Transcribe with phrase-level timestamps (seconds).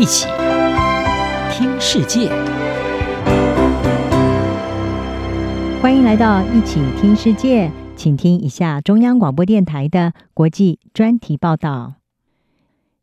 [0.00, 0.26] 一起
[1.52, 2.30] 听世界，
[5.82, 11.96] 欢迎来到一起听世界，请听一下中央广播电台的国际专题报道。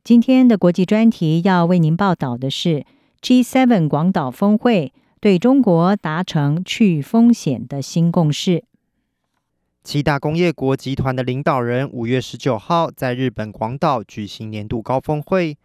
[0.04, 2.84] 今天的国际专题要为您报道的是
[3.21, 8.64] G7 广岛峰会对中国达成去风险的新共识。
[9.84, 15.59] 七大工业国集团的领导人五月十九号在日本广岛举行年度高峰会。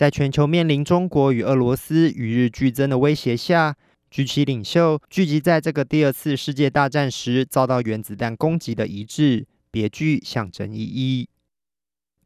[0.00, 3.76] 在全球面临中国与俄罗斯与日俱增的威胁下
[4.10, 11.28] ，G7 领袖聚集在这个第二次世界大战时遭到原子弹攻击的遗址，别具象征意义。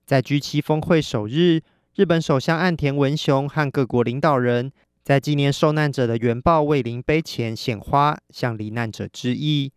[0.07, 1.63] 在 G7 峰会首日，
[1.97, 4.71] 日本首相岸田文雄和各国领导人
[5.03, 9.73] 在纪念受难者的原爆慰灵碑前献花，向罹难者致意。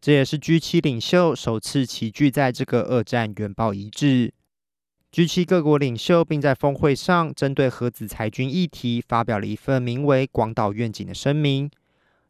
[0.00, 4.32] 这也是 G7 领袖首次齐聚在这个二战原爆遗址。
[5.14, 11.70] G7 各国领袖并在峰会上针对核子裁军议题发表了一份名为《广岛愿景》的声明，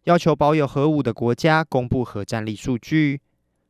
[0.03, 3.23] 要求保有核武的国家公布核战力数据。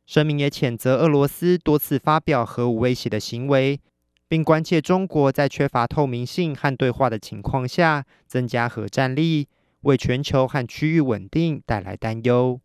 [0.05, 3.79] 声明也谴责俄罗斯多次发表核武威胁的行为，
[4.27, 9.47] 并关切中国在缺乏透明性和对话的情况下增加核战力，
[9.83, 12.59] 为全球和区域稳定带来担忧。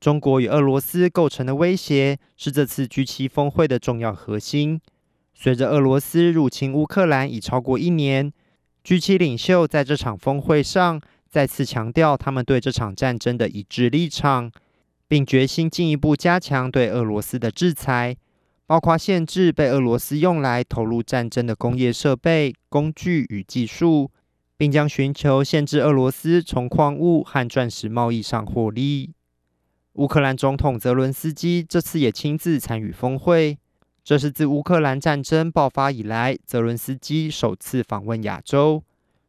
[0.00, 4.80] 中国与俄罗斯构成的威胁是这次 G7 峰会的重要核心。
[5.42, 8.30] 随着俄罗斯入侵乌克兰已超过一年
[8.84, 14.52] ，G7 领袖在这场峰会上再次强调他们对这场战争的一致立场，
[15.08, 18.14] 并决心进一步加强对俄罗斯的制裁，
[18.66, 24.10] 包括限制被俄罗斯用来投入战争的工业设备、工具与技术，
[24.58, 29.14] 并将寻求限制俄罗斯从矿物和钻石贸易上获利。
[29.94, 33.56] 乌克兰总统泽伦斯基这次也亲自参与峰会。
[34.02, 38.82] 这是自乌克兰战争爆发以来，泽伦斯基首次访问亚洲。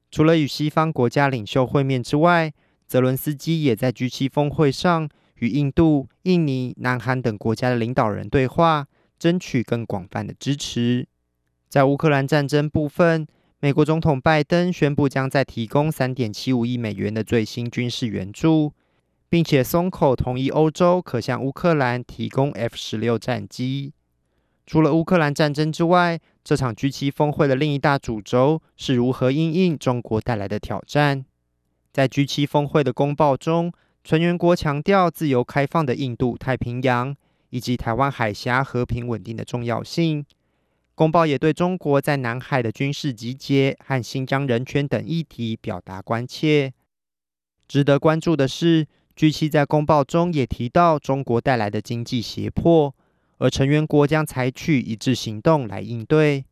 [0.09, 2.51] 除了与西方国家领袖会面之外，
[2.87, 8.87] 泽伦斯基也在 G7 峰会上与印度、印尼、南韩等国家的领导人对话，
[9.19, 11.07] 争取更广泛的支持。
[11.69, 13.27] 在乌克兰战争部分，
[13.59, 18.73] 美国总统拜登宣布将再提供3.75亿美元的最新军事援助，
[19.29, 23.93] 并且松口同意欧洲可向乌克兰提供 F-16 战机。
[24.71, 31.25] 除了乌克兰战争之外，这场 G7 峰会的另一大主轴是如何因应中国带来的挑战。
[31.91, 37.13] 在 G7 峰会的公报中，成员国强调自由开放的印度太平洋
[37.49, 40.25] 以及台湾海峡和平稳定的重要性。
[40.95, 46.71] 公报也对中国在南海的军事集结和新疆人权等议题表达关切。
[47.67, 52.95] 值得关注的是，G7 在公报中也提到中国带来的经济胁迫。
[53.41, 56.45] 而成员国将采取一致行动来应对，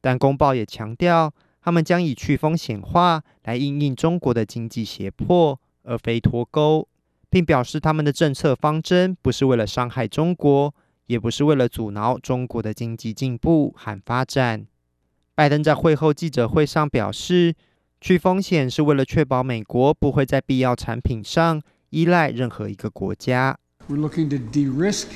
[0.00, 6.88] 但公报也强调，他们将以去风险化来应应中国的经济胁迫，而非脱钩，
[7.28, 14.66] 并表示他们的政策方针不是为了伤害中国，也不是为了阻挠中国的经济进步和发展。
[15.34, 17.54] 拜登在会后记者会上表示，
[18.00, 21.60] 去风险是为了确保美国不会在必要产品上
[21.90, 23.58] 依赖任何一个国家。
[23.86, 25.08] We're looking to de-risk.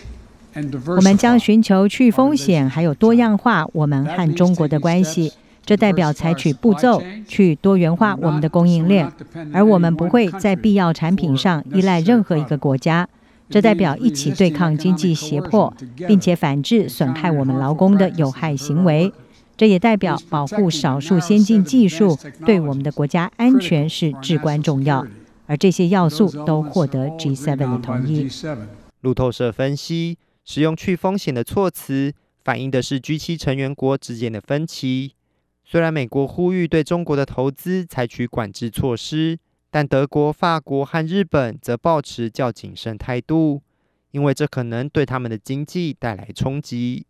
[0.87, 5.33] 我们将寻求去风险，还有多样化我们和中国的关系。
[5.65, 9.13] 这代表采取步骤去多元化我们的供应链，
[9.53, 13.09] 而我们不会在必要产品上依赖任何一个国家。
[13.51, 15.75] 这代表一起对抗经济胁迫，
[16.07, 19.13] 并且反制损害我们劳工的有害行为。
[19.57, 25.07] 这也代表保护少数先进技术对我们的国家安全是至关重要。
[25.47, 28.29] 而这些要素都获得 G7 的同意。
[29.01, 30.19] 路透社分析。
[30.47, 35.15] 使用去风险的措辞，反映的是 G7 成员国之间的分歧。
[35.65, 43.61] 虽然美国呼吁对中国的投资采取管制措施，但德国、法国和日本则保持较谨慎态度，
[44.13, 47.05] 因为这可能对他们的经济带来冲击。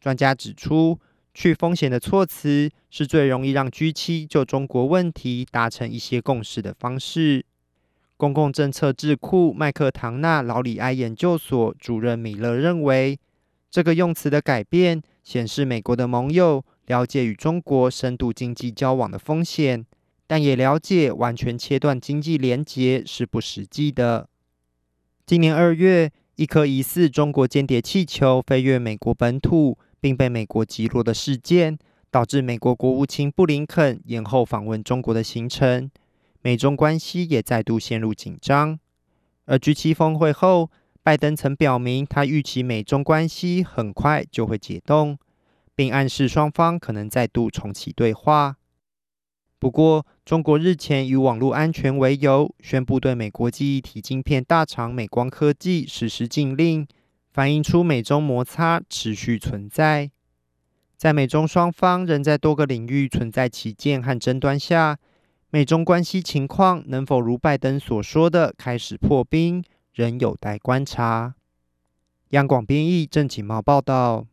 [0.00, 1.00] 专家指出，
[1.34, 7.44] 去风险的措辞是最容易让 G7 就中国问题达成一些共识的方式。
[8.22, 13.18] 公共政策智库麦克唐纳劳里埃研究所主任米勒认为，
[13.68, 19.84] 这个用词的改变显示美国的盟友了解与中国深度经济交往的风险，
[20.28, 24.28] 但也了解完全切断经济连结是不实际的。
[25.26, 31.76] 今年二月，一颗疑似中国间谍气球飞越美国本土，并被美国击落的事件，
[32.08, 35.90] 导致美国国务卿布林肯延后访问中国的行程。
[36.42, 38.78] 美中关系也再度陷入紧张，
[39.46, 40.70] 而 G7 峰会后，
[41.02, 45.16] 拜登曾表明他预期美中关系很快就会解冻，
[45.74, 48.56] 并暗示双方可能再度重启对话。
[49.60, 56.84] 不过，中国日前以网络安全为由，宣布对美国记忆体晶片大厂美光科技实施禁令，
[57.30, 60.10] 反映出美中摩擦持续存在。
[60.96, 64.98] 在美中双方仍在多个领域存在歧见和争端下，
[65.54, 69.62] 美中关系情况能否如拜登所说的开始破冰，
[69.92, 71.34] 仍有待观察。
[72.30, 74.24] 央广编译郑锦茂报道。